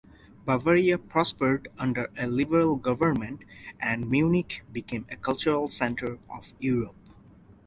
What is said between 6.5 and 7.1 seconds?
Europe.